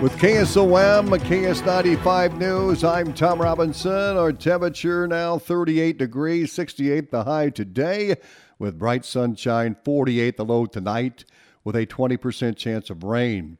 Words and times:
With 0.00 0.16
KSOM, 0.16 1.10
KS95 1.10 2.38
News, 2.38 2.84
I'm 2.84 3.12
Tom 3.12 3.38
Robinson. 3.38 4.16
Our 4.16 4.32
temperature 4.32 5.06
now 5.06 5.36
38 5.36 5.98
degrees, 5.98 6.52
68 6.52 7.10
the 7.10 7.24
high 7.24 7.50
today, 7.50 8.16
with 8.58 8.78
bright 8.78 9.04
sunshine, 9.04 9.76
48 9.84 10.38
the 10.38 10.44
low 10.46 10.64
tonight, 10.64 11.26
with 11.64 11.76
a 11.76 11.84
20% 11.84 12.56
chance 12.56 12.88
of 12.88 13.04
rain. 13.04 13.58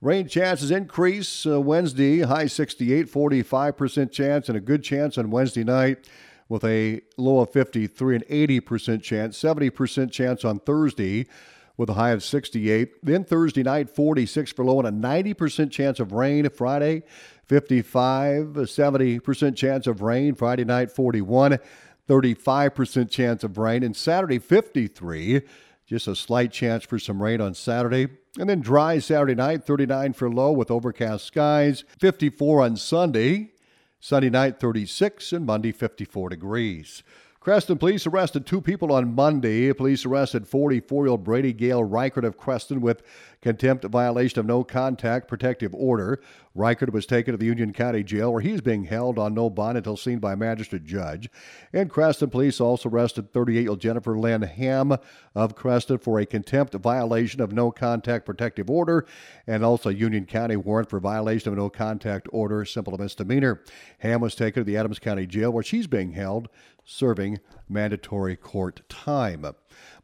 Rain 0.00 0.28
chances 0.28 0.70
increase 0.70 1.44
uh, 1.44 1.60
Wednesday, 1.60 2.20
high 2.20 2.46
68, 2.46 3.12
45% 3.12 4.10
chance, 4.10 4.48
and 4.48 4.56
a 4.56 4.62
good 4.62 4.82
chance 4.82 5.18
on 5.18 5.30
Wednesday 5.30 5.62
night 5.62 6.08
with 6.48 6.64
a 6.64 7.02
low 7.18 7.40
of 7.40 7.52
53 7.52 8.16
and 8.16 8.26
80% 8.28 9.02
chance, 9.02 9.38
70% 9.38 10.10
chance 10.10 10.42
on 10.42 10.58
Thursday 10.60 11.26
with 11.76 11.90
a 11.90 11.94
high 11.94 12.10
of 12.10 12.22
68. 12.22 13.04
Then 13.04 13.24
Thursday 13.24 13.62
night, 13.62 13.90
46 13.90 14.52
for 14.52 14.64
low 14.64 14.80
and 14.80 14.88
a 14.88 15.08
90% 15.08 15.70
chance 15.70 16.00
of 16.00 16.12
rain. 16.12 16.48
Friday, 16.50 17.02
55, 17.46 18.46
70% 18.46 19.56
chance 19.56 19.86
of 19.86 20.02
rain. 20.02 20.34
Friday 20.34 20.64
night, 20.64 20.90
41, 20.90 21.58
35% 22.08 23.10
chance 23.10 23.44
of 23.44 23.58
rain. 23.58 23.82
And 23.82 23.96
Saturday, 23.96 24.38
53, 24.38 25.42
just 25.86 26.08
a 26.08 26.16
slight 26.16 26.52
chance 26.52 26.84
for 26.84 26.98
some 26.98 27.22
rain 27.22 27.40
on 27.40 27.54
Saturday. 27.54 28.08
And 28.38 28.48
then 28.48 28.60
dry 28.60 28.98
Saturday 28.98 29.34
night, 29.34 29.64
39 29.64 30.14
for 30.14 30.30
low 30.30 30.52
with 30.52 30.70
overcast 30.70 31.26
skies. 31.26 31.84
54 31.98 32.62
on 32.62 32.76
Sunday. 32.76 33.52
Sunday 34.04 34.30
night, 34.30 34.58
36, 34.58 35.32
and 35.32 35.46
Monday, 35.46 35.70
54 35.70 36.30
degrees. 36.30 37.04
Creston 37.42 37.76
police 37.76 38.06
arrested 38.06 38.46
two 38.46 38.60
people 38.60 38.92
on 38.92 39.16
Monday. 39.16 39.72
Police 39.72 40.06
arrested 40.06 40.46
44 40.46 41.04
year 41.04 41.10
old 41.10 41.24
Brady 41.24 41.52
Gale 41.52 41.82
Reichert 41.82 42.24
of 42.24 42.38
Creston 42.38 42.80
with 42.80 43.02
contempt 43.42 43.84
violation 43.84 44.38
of 44.38 44.46
no 44.46 44.64
contact 44.64 45.28
protective 45.28 45.74
order. 45.74 46.20
Reichert 46.54 46.92
was 46.92 47.06
taken 47.06 47.32
to 47.32 47.38
the 47.38 47.46
Union 47.46 47.72
County 47.72 48.02
Jail 48.04 48.32
where 48.32 48.40
he 48.40 48.52
is 48.52 48.60
being 48.60 48.84
held 48.84 49.18
on 49.18 49.34
no 49.34 49.50
bond 49.50 49.76
until 49.76 49.96
seen 49.96 50.18
by 50.18 50.34
a 50.34 50.36
magistrate 50.36 50.84
judge. 50.84 51.28
And 51.72 51.90
Creston 51.90 52.30
police 52.30 52.60
also 52.60 52.88
arrested 52.88 53.32
38 53.32 53.60
year 53.60 53.70
old 53.70 53.80
Jennifer 53.80 54.16
Lynn 54.16 54.42
Ham 54.42 54.96
of 55.34 55.54
Creston 55.56 55.98
for 55.98 56.20
a 56.20 56.26
contempt 56.26 56.74
violation 56.74 57.40
of 57.40 57.52
no 57.52 57.70
contact 57.70 58.24
protective 58.24 58.70
order 58.70 59.06
and 59.46 59.64
also 59.64 59.90
Union 59.90 60.24
County 60.24 60.56
warrant 60.56 60.88
for 60.88 61.00
violation 61.00 61.50
of 61.50 61.58
no 61.58 61.68
contact 61.68 62.28
order, 62.32 62.64
simple 62.64 62.96
misdemeanor. 62.96 63.62
Ham 63.98 64.20
was 64.20 64.34
taken 64.34 64.60
to 64.60 64.64
the 64.64 64.76
Adams 64.76 64.98
County 64.98 65.26
Jail 65.26 65.50
where 65.50 65.64
she's 65.64 65.86
being 65.86 66.12
held 66.12 66.48
serving 66.84 67.38
mandatory 67.68 68.36
court 68.36 68.82
time. 68.88 69.46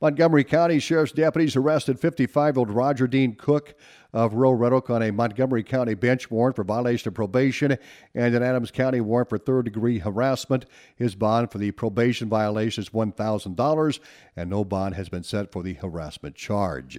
Montgomery 0.00 0.44
County 0.44 0.78
Sheriff's 0.78 1.12
deputies 1.12 1.56
arrested 1.56 1.98
55 1.98 2.54
year 2.54 2.58
old 2.60 2.70
Roger 2.70 3.06
Dean 3.06 3.34
Cook 3.34 3.74
of 4.12 4.34
rural 4.34 4.54
Red 4.54 4.72
Oak 4.72 4.90
on 4.90 5.02
a 5.02 5.12
Montgomery 5.12 5.62
County 5.62 5.94
bench 5.94 6.30
warrant 6.30 6.56
for 6.56 6.64
violation 6.64 7.08
of 7.08 7.14
probation 7.14 7.76
and 8.14 8.34
an 8.34 8.42
Adams 8.42 8.70
County 8.70 9.00
warrant 9.00 9.28
for 9.28 9.38
third 9.38 9.64
degree 9.66 9.98
harassment. 9.98 10.66
His 10.96 11.14
bond 11.14 11.50
for 11.50 11.58
the 11.58 11.70
probation 11.72 12.28
violation 12.28 12.82
is 12.82 12.90
$1,000, 12.90 14.00
and 14.36 14.50
no 14.50 14.64
bond 14.64 14.94
has 14.94 15.08
been 15.08 15.22
set 15.22 15.52
for 15.52 15.62
the 15.62 15.74
harassment 15.74 16.36
charge. 16.36 16.98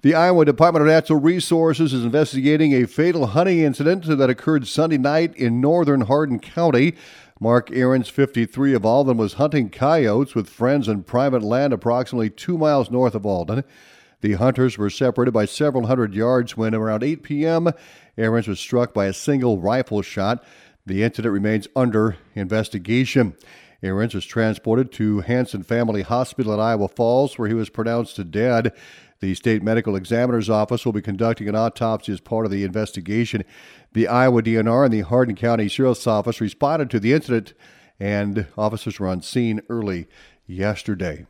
The 0.00 0.14
Iowa 0.14 0.44
Department 0.44 0.82
of 0.82 0.86
Natural 0.86 1.18
Resources 1.18 1.92
is 1.92 2.04
investigating 2.04 2.72
a 2.72 2.86
fatal 2.86 3.26
hunting 3.26 3.58
incident 3.58 4.06
that 4.06 4.30
occurred 4.30 4.68
Sunday 4.68 4.96
night 4.96 5.34
in 5.34 5.60
northern 5.60 6.02
Hardin 6.02 6.38
County. 6.38 6.94
Mark 7.40 7.70
Ahrens, 7.70 8.08
53 8.08 8.74
of 8.74 8.84
Alden, 8.84 9.16
was 9.16 9.34
hunting 9.34 9.70
coyotes 9.70 10.34
with 10.34 10.48
friends 10.48 10.88
in 10.88 11.04
private 11.04 11.42
land 11.42 11.72
approximately 11.72 12.30
two 12.30 12.58
miles 12.58 12.90
north 12.90 13.14
of 13.14 13.24
Alden. 13.24 13.62
The 14.22 14.32
hunters 14.32 14.76
were 14.76 14.90
separated 14.90 15.30
by 15.30 15.44
several 15.44 15.86
hundred 15.86 16.14
yards 16.14 16.56
when, 16.56 16.74
around 16.74 17.04
8 17.04 17.22
p.m., 17.22 17.70
Ahrens 18.16 18.48
was 18.48 18.58
struck 18.58 18.92
by 18.92 19.06
a 19.06 19.12
single 19.12 19.60
rifle 19.60 20.02
shot. 20.02 20.42
The 20.84 21.04
incident 21.04 21.32
remains 21.32 21.68
under 21.76 22.16
investigation. 22.34 23.36
Ahrens 23.82 24.14
was 24.14 24.26
transported 24.26 24.90
to 24.92 25.20
Hansen 25.20 25.62
Family 25.62 26.02
Hospital 26.02 26.52
at 26.52 26.60
Iowa 26.60 26.88
Falls, 26.88 27.38
where 27.38 27.48
he 27.48 27.54
was 27.54 27.70
pronounced 27.70 28.30
dead. 28.30 28.72
The 29.20 29.34
state 29.34 29.62
medical 29.62 29.94
examiner's 29.94 30.50
office 30.50 30.84
will 30.84 30.92
be 30.92 31.02
conducting 31.02 31.48
an 31.48 31.54
autopsy 31.54 32.12
as 32.12 32.20
part 32.20 32.44
of 32.44 32.50
the 32.50 32.64
investigation. 32.64 33.44
The 33.92 34.08
Iowa 34.08 34.42
DNR 34.42 34.84
and 34.84 34.92
the 34.92 35.00
Hardin 35.02 35.36
County 35.36 35.68
Sheriff's 35.68 36.06
Office 36.06 36.40
responded 36.40 36.90
to 36.90 37.00
the 37.00 37.12
incident, 37.12 37.54
and 38.00 38.46
officers 38.56 38.98
were 38.98 39.08
on 39.08 39.22
scene 39.22 39.60
early 39.68 40.08
yesterday. 40.46 41.26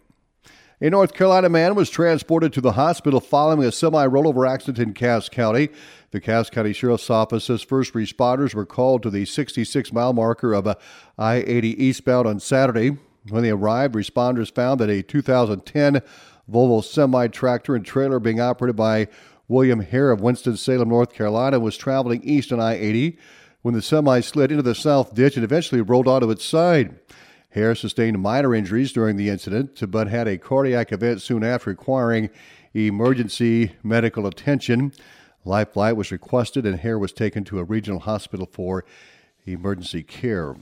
A 0.80 0.88
North 0.88 1.12
Carolina 1.12 1.48
man 1.48 1.74
was 1.74 1.90
transported 1.90 2.52
to 2.52 2.60
the 2.60 2.70
hospital 2.70 3.18
following 3.18 3.66
a 3.66 3.72
semi 3.72 4.06
rollover 4.06 4.48
accident 4.48 4.78
in 4.78 4.94
Cass 4.94 5.28
County. 5.28 5.70
The 6.12 6.20
Cass 6.20 6.50
County 6.50 6.72
Sheriff's 6.72 7.10
Office 7.10 7.46
says 7.46 7.62
first 7.62 7.94
responders 7.94 8.54
were 8.54 8.64
called 8.64 9.02
to 9.02 9.10
the 9.10 9.24
66 9.24 9.92
mile 9.92 10.12
marker 10.12 10.54
of 10.54 10.68
uh, 10.68 10.76
I 11.18 11.38
80 11.38 11.84
eastbound 11.84 12.28
on 12.28 12.38
Saturday. 12.38 12.96
When 13.28 13.42
they 13.42 13.50
arrived, 13.50 13.96
responders 13.96 14.54
found 14.54 14.78
that 14.78 14.88
a 14.88 15.02
2010 15.02 16.00
Volvo 16.48 16.84
semi 16.84 17.26
tractor 17.26 17.74
and 17.74 17.84
trailer 17.84 18.20
being 18.20 18.40
operated 18.40 18.76
by 18.76 19.08
William 19.48 19.80
Hare 19.80 20.12
of 20.12 20.20
Winston-Salem, 20.20 20.88
North 20.88 21.12
Carolina, 21.12 21.58
was 21.58 21.76
traveling 21.76 22.22
east 22.22 22.52
on 22.52 22.60
I 22.60 22.74
80 22.74 23.18
when 23.62 23.74
the 23.74 23.82
semi 23.82 24.20
slid 24.20 24.52
into 24.52 24.62
the 24.62 24.76
south 24.76 25.12
ditch 25.12 25.34
and 25.34 25.42
eventually 25.42 25.80
rolled 25.80 26.06
onto 26.06 26.30
its 26.30 26.44
side. 26.44 27.00
Hare 27.50 27.74
sustained 27.74 28.20
minor 28.20 28.54
injuries 28.54 28.92
during 28.92 29.16
the 29.16 29.30
incident, 29.30 29.80
but 29.90 30.08
had 30.08 30.28
a 30.28 30.38
cardiac 30.38 30.92
event 30.92 31.22
soon 31.22 31.42
after 31.42 31.70
requiring 31.70 32.28
emergency 32.74 33.72
medical 33.82 34.26
attention. 34.26 34.92
Life 35.44 35.72
flight 35.72 35.96
was 35.96 36.12
requested, 36.12 36.66
and 36.66 36.80
Hare 36.80 36.98
was 36.98 37.12
taken 37.12 37.44
to 37.44 37.58
a 37.58 37.64
regional 37.64 38.00
hospital 38.00 38.46
for 38.50 38.84
emergency 39.46 40.02
care. 40.02 40.56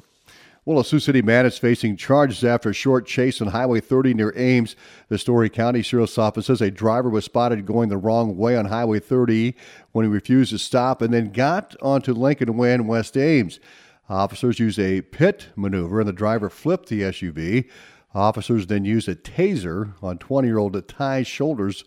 Well, 0.65 0.81
a 0.81 0.85
Sioux 0.85 0.99
City 0.99 1.23
man 1.23 1.47
is 1.47 1.59
facing 1.59 1.97
charges 1.97 2.43
after 2.43 2.71
a 2.71 2.75
short 2.75 3.07
chase 3.07 3.41
on 3.41 3.49
Highway 3.49 3.81
30 3.81 4.15
near 4.15 4.33
Ames. 4.37 4.75
The 5.09 5.17
Story 5.17 5.49
County 5.49 5.81
Sheriff's 5.81 6.19
Office 6.19 6.47
says 6.47 6.61
a 6.61 6.73
driver 6.73 7.09
was 7.09 7.25
spotted 7.25 7.67
going 7.67 7.89
the 7.89 7.97
wrong 7.97 8.37
way 8.37 8.57
on 8.57 8.65
Highway 8.65 8.99
30 8.99 9.55
when 9.93 10.05
he 10.05 10.11
refused 10.11 10.51
to 10.51 10.59
stop 10.59 11.03
and 11.03 11.15
then 11.15 11.31
got 11.31 11.77
onto 11.81 12.13
Lincoln 12.13 12.57
Way 12.57 12.75
in 12.75 12.89
West 12.89 13.17
Ames. 13.17 13.61
Officers 14.09 14.59
used 14.59 14.79
a 14.79 15.03
pit 15.03 15.49
maneuver 15.57 16.01
and 16.01 16.09
the 16.09 16.13
driver 16.13 16.49
flipped 16.49 16.89
the 16.89 17.03
SUV. 17.03 17.69
Officers 18.15 18.67
then 18.67 18.85
used 18.85 19.09
a 19.09 19.15
taser 19.15 19.95
on 20.03 20.19
20 20.19 20.49
year 20.49 20.59
old 20.59 20.89
Ty's 20.89 21.27
shoulders 21.27 21.85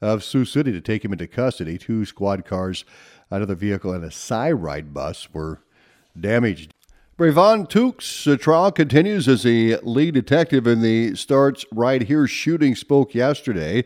of 0.00 0.22
Sioux 0.22 0.44
City 0.44 0.72
to 0.72 0.80
take 0.80 1.04
him 1.04 1.12
into 1.12 1.26
custody. 1.26 1.78
Two 1.78 2.04
squad 2.04 2.44
cars, 2.44 2.84
another 3.30 3.54
vehicle, 3.54 3.92
and 3.92 4.04
a 4.04 4.10
Cyride 4.10 4.92
bus 4.92 5.32
were 5.32 5.60
damaged. 6.18 6.74
Bravon 7.16 7.68
Tukes' 7.68 8.30
uh, 8.30 8.36
trial 8.36 8.72
continues 8.72 9.28
as 9.28 9.44
the 9.44 9.76
lead 9.82 10.14
detective 10.14 10.66
in 10.66 10.82
the 10.82 11.14
Starts 11.14 11.64
Right 11.72 12.02
Here 12.02 12.26
shooting 12.26 12.74
spoke 12.74 13.14
yesterday. 13.14 13.84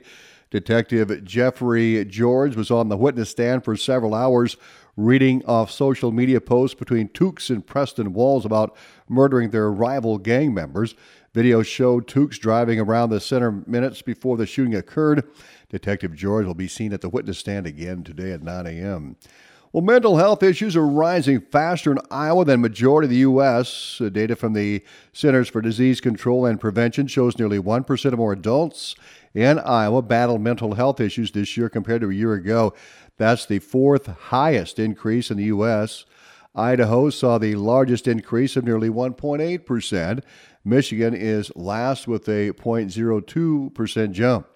Detective 0.50 1.24
Jeffrey 1.24 2.04
George 2.04 2.56
was 2.56 2.70
on 2.70 2.88
the 2.88 2.96
witness 2.96 3.30
stand 3.30 3.64
for 3.64 3.76
several 3.76 4.14
hours 4.14 4.56
reading 4.96 5.44
off 5.44 5.70
social 5.70 6.12
media 6.12 6.40
posts 6.40 6.74
between 6.74 7.08
Tukes 7.08 7.50
and 7.50 7.66
Preston 7.66 8.12
Walls 8.12 8.44
about 8.44 8.76
murdering 9.08 9.50
their 9.50 9.70
rival 9.70 10.18
gang 10.18 10.54
members. 10.54 10.94
Video 11.34 11.62
showed 11.62 12.06
Tukes 12.06 12.38
driving 12.38 12.80
around 12.80 13.10
the 13.10 13.20
center 13.20 13.52
minutes 13.66 14.00
before 14.00 14.36
the 14.36 14.46
shooting 14.46 14.74
occurred. 14.74 15.24
Detective 15.68 16.14
George 16.14 16.46
will 16.46 16.54
be 16.54 16.68
seen 16.68 16.92
at 16.92 17.02
the 17.02 17.10
witness 17.10 17.38
stand 17.38 17.66
again 17.66 18.04
today 18.04 18.32
at 18.32 18.42
9 18.42 18.66
a.m. 18.66 19.16
Well, 19.76 19.84
mental 19.84 20.16
health 20.16 20.42
issues 20.42 20.74
are 20.74 20.86
rising 20.86 21.38
faster 21.38 21.92
in 21.92 21.98
Iowa 22.10 22.46
than 22.46 22.62
majority 22.62 23.04
of 23.04 23.10
the 23.10 23.16
U.S. 23.16 24.00
Data 24.10 24.34
from 24.34 24.54
the 24.54 24.82
Centers 25.12 25.50
for 25.50 25.60
Disease 25.60 26.00
Control 26.00 26.46
and 26.46 26.58
Prevention 26.58 27.06
shows 27.08 27.38
nearly 27.38 27.58
1% 27.58 28.04
of 28.06 28.18
more 28.18 28.32
adults 28.32 28.94
in 29.34 29.58
Iowa 29.58 30.00
battle 30.00 30.38
mental 30.38 30.76
health 30.76 30.98
issues 30.98 31.32
this 31.32 31.58
year 31.58 31.68
compared 31.68 32.00
to 32.00 32.08
a 32.08 32.14
year 32.14 32.32
ago. 32.32 32.72
That's 33.18 33.44
the 33.44 33.58
fourth 33.58 34.06
highest 34.06 34.78
increase 34.78 35.30
in 35.30 35.36
the 35.36 35.44
U.S. 35.44 36.06
Idaho 36.54 37.10
saw 37.10 37.36
the 37.36 37.56
largest 37.56 38.08
increase 38.08 38.56
of 38.56 38.64
nearly 38.64 38.88
1.8%. 38.88 40.22
Michigan 40.64 41.12
is 41.12 41.52
last 41.54 42.08
with 42.08 42.26
a 42.28 42.52
0.02% 42.52 44.12
jump. 44.12 44.46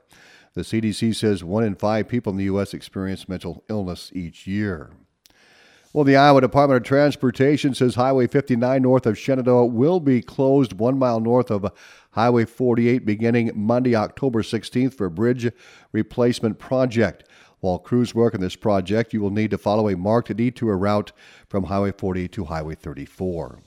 The 0.54 0.62
CDC 0.62 1.14
says 1.14 1.44
one 1.44 1.64
in 1.64 1.74
five 1.74 2.08
people 2.08 2.30
in 2.30 2.38
the 2.38 2.44
U.S. 2.44 2.72
experience 2.72 3.28
mental 3.28 3.64
illness 3.68 4.10
each 4.14 4.46
year. 4.46 4.92
Well, 5.92 6.04
the 6.04 6.14
Iowa 6.14 6.40
Department 6.40 6.76
of 6.76 6.84
Transportation 6.86 7.74
says 7.74 7.96
Highway 7.96 8.28
59 8.28 8.80
north 8.80 9.06
of 9.06 9.18
Shenandoah 9.18 9.66
will 9.66 9.98
be 9.98 10.22
closed 10.22 10.74
one 10.74 10.96
mile 10.96 11.18
north 11.18 11.50
of 11.50 11.72
Highway 12.12 12.44
48 12.44 13.04
beginning 13.04 13.50
Monday, 13.56 13.96
October 13.96 14.42
16th 14.42 14.94
for 14.94 15.06
a 15.06 15.10
bridge 15.10 15.50
replacement 15.90 16.60
project. 16.60 17.24
While 17.58 17.80
crews 17.80 18.14
work 18.14 18.36
on 18.36 18.40
this 18.40 18.54
project, 18.54 19.12
you 19.12 19.20
will 19.20 19.32
need 19.32 19.50
to 19.50 19.58
follow 19.58 19.88
a 19.88 19.96
marked 19.96 20.34
detour 20.36 20.78
route 20.78 21.10
from 21.48 21.64
Highway 21.64 21.90
40 21.90 22.28
to 22.28 22.44
Highway 22.44 22.76
34. 22.76 23.58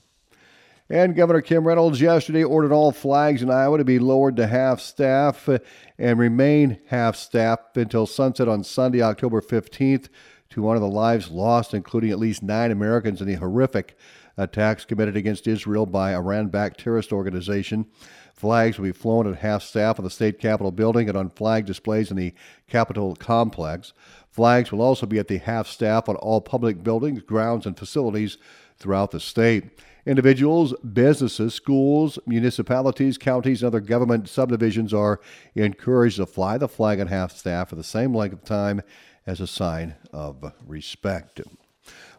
And 0.89 1.17
Governor 1.17 1.41
Kim 1.41 1.67
Reynolds 1.67 1.99
yesterday 1.99 2.43
ordered 2.45 2.71
all 2.71 2.93
flags 2.93 3.41
in 3.41 3.51
Iowa 3.51 3.79
to 3.79 3.83
be 3.83 3.99
lowered 3.99 4.37
to 4.37 4.47
half 4.47 4.79
staff 4.79 5.49
and 5.97 6.19
remain 6.19 6.79
half 6.87 7.17
staff 7.17 7.75
until 7.75 8.05
sunset 8.05 8.47
on 8.47 8.63
Sunday, 8.63 9.01
October 9.01 9.41
15th 9.41 10.07
to 10.53 10.69
honor 10.69 10.79
the 10.79 10.87
lives 10.87 11.31
lost, 11.31 11.73
including 11.73 12.11
at 12.11 12.19
least 12.19 12.43
nine 12.43 12.69
Americans 12.69 13.21
in 13.21 13.27
the 13.27 13.33
horrific 13.33 13.97
attacks 14.37 14.85
committed 14.85 15.17
against 15.17 15.47
Israel 15.47 15.85
by 15.85 16.13
Iran 16.13 16.47
backed 16.47 16.79
terrorist 16.79 17.11
organization. 17.11 17.87
Flags 18.33 18.77
will 18.77 18.85
be 18.85 18.91
flown 18.91 19.27
at 19.27 19.39
half 19.39 19.63
staff 19.63 19.97
of 19.97 20.03
the 20.03 20.11
state 20.11 20.39
capitol 20.39 20.71
building 20.71 21.09
and 21.09 21.17
on 21.17 21.29
flag 21.29 21.65
displays 21.65 22.11
in 22.11 22.17
the 22.17 22.33
Capitol 22.67 23.15
complex. 23.15 23.93
Flags 24.29 24.71
will 24.71 24.81
also 24.81 25.05
be 25.05 25.19
at 25.19 25.27
the 25.27 25.37
half 25.37 25.67
staff 25.67 26.07
on 26.07 26.15
all 26.17 26.41
public 26.41 26.83
buildings, 26.83 27.21
grounds, 27.21 27.65
and 27.65 27.77
facilities 27.77 28.37
throughout 28.77 29.11
the 29.11 29.19
state. 29.19 29.79
Individuals, 30.05 30.73
businesses, 30.81 31.53
schools, 31.53 32.19
municipalities, 32.25 33.17
counties, 33.17 33.63
and 33.63 33.67
other 33.67 33.79
government 33.79 34.27
subdivisions 34.27 34.93
are 34.93 35.19
encouraged 35.55 36.17
to 36.17 36.25
fly 36.25 36.57
the 36.57 36.67
flag 36.67 36.99
at 36.99 37.07
half 37.07 37.31
staff 37.31 37.69
for 37.69 37.75
the 37.75 37.83
same 37.83 38.13
length 38.13 38.33
of 38.33 38.43
time 38.43 38.81
as 39.25 39.39
a 39.39 39.47
sign 39.47 39.95
of 40.11 40.53
respect. 40.65 41.41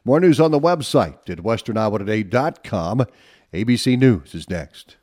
More 0.04 0.20
news 0.20 0.40
on 0.40 0.50
the 0.50 0.60
website 0.60 1.30
at 1.30 1.38
westerniowatoday.com. 1.38 3.06
ABC 3.52 3.98
News 3.98 4.34
is 4.34 4.50
next. 4.50 4.96